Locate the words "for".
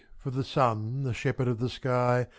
0.17-0.31